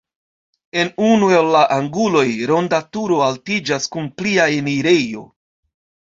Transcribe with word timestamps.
En 0.83 0.87
unu 1.09 1.27
el 1.39 1.49
la 1.55 1.59
anguloj 1.75 2.23
ronda 2.51 2.79
turo 2.97 3.19
altiĝas 3.25 3.85
kun 3.97 4.09
plia 4.23 4.47
enirejo. 4.55 5.23